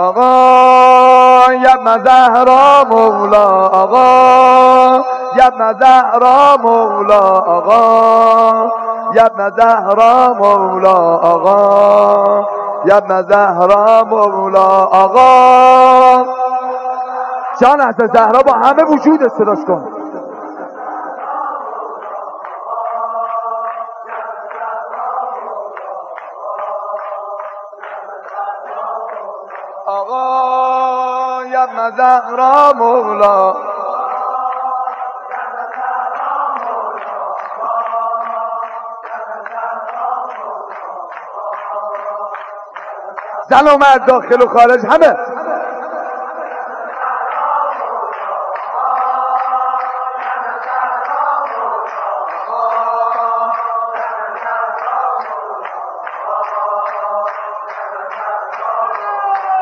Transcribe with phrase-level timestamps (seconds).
[0.00, 5.04] آقا یبن زهرا مولا آقا.
[5.36, 7.20] یبن زهرا مولا
[7.56, 8.70] آقا.
[9.14, 10.96] یبن زهرا مولا
[11.32, 12.44] آقا.
[12.84, 14.66] یبن زهرا مولا
[15.04, 16.24] آقا.
[17.60, 19.99] جان از زهرا با همه وجود صداش کن.
[31.46, 33.54] یبن زهرا مولا.
[43.50, 45.16] زن مرد داخل و خارج همه.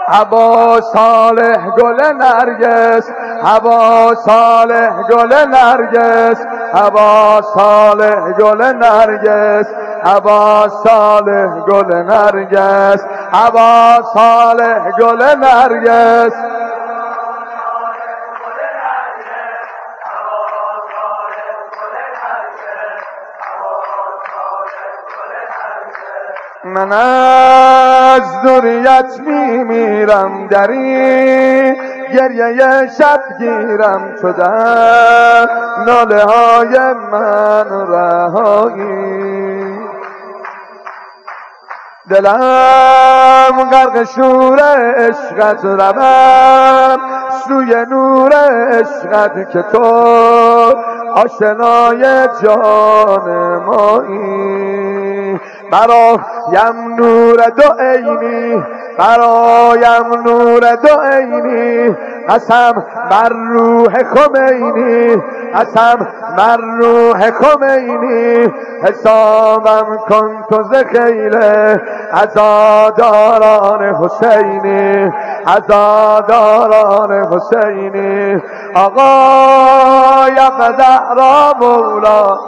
[0.09, 3.11] هوا صالح گل نرگس
[3.45, 6.38] هوا صالح گل نرگس
[6.74, 9.66] هوا صالح گل نرگس
[10.05, 13.01] هوا صالح گل نرگس
[13.32, 16.32] هوا صالح گل نرگس.
[26.74, 31.75] من از ذریت میمیرم دری
[32.15, 35.49] گریه شب گیرم تو در
[35.87, 36.79] ناله های
[37.13, 39.79] من رهایی.
[42.10, 44.60] دلم غرق شور
[44.97, 46.99] عشقت روم
[47.49, 48.32] سوی نور
[48.73, 49.85] عشقت که تو
[51.15, 55.07] آشنای جان مایی.
[55.71, 58.63] برایم نور دو عینی
[58.99, 61.97] برایم نور دو عینی.
[62.29, 65.16] قسم بر روح خمینی
[65.55, 66.06] قسم
[66.37, 68.53] بر روح خمینی.
[68.82, 71.81] حسابم کن تو ز خیله
[72.12, 75.12] عزاداران حسینی
[75.47, 78.43] عزاداران حسینی.
[78.75, 82.38] آقا یا زهرا مولا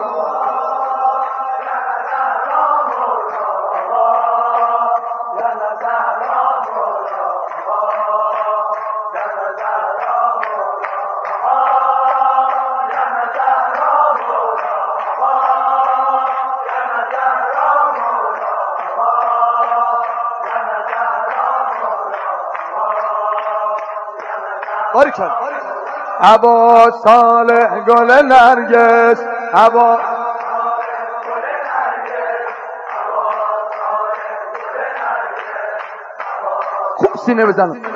[24.94, 25.30] باریکن
[26.20, 29.20] هوا صالح گل نرگس.
[29.54, 29.98] هوا
[36.96, 37.89] خوب سینه بزن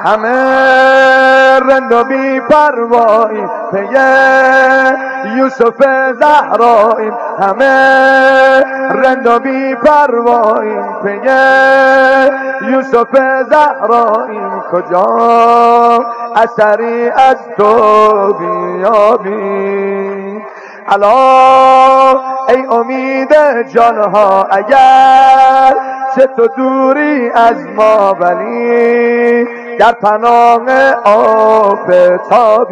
[0.00, 4.96] همه رند و بی پروایی پیه
[5.36, 5.84] یوسف
[6.20, 7.14] زهراییم.
[7.38, 12.30] همه رند و بی پرواییم پیه
[12.70, 13.18] یوسف
[13.50, 14.62] زهراییم.
[14.72, 16.04] کجا
[16.36, 20.42] اثری از تو بیابیم؟
[20.88, 21.12] الا
[22.48, 23.34] ای امید
[23.68, 25.74] جانها اگر
[26.16, 32.68] چه تو دوری از ما ولی در پناه آفتابیم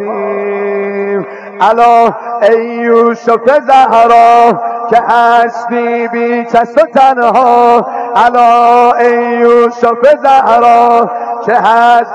[1.61, 4.53] الا ای یوسف زهرا
[4.89, 7.85] که هستی بی کس و تنها.
[8.15, 11.09] الا ای یوسف زهرا
[11.45, 12.13] که هست.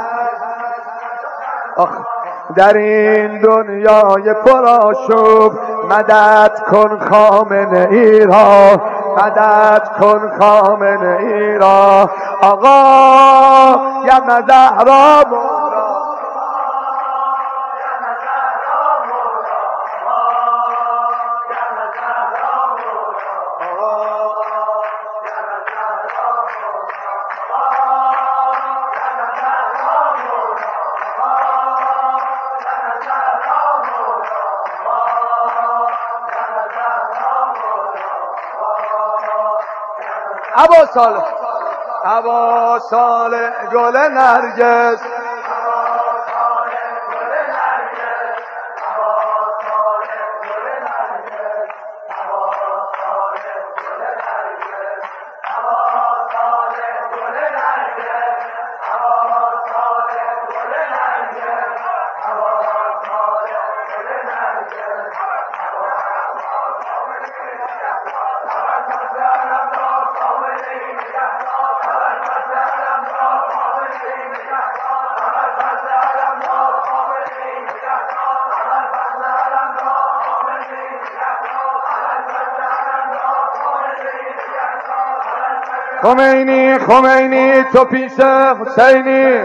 [2.57, 5.53] در این دنیای پرآشوب
[5.91, 8.81] مدد کن خامنه ای را
[9.17, 12.11] مدد کن خامنه ای را.
[12.43, 15.25] آقا یم زهرا
[40.63, 41.25] هوا صالح.
[42.05, 45.01] هوا صالح گل نرگس.
[86.03, 88.13] خمینی خمینی تو پیش
[88.61, 89.43] حسینی.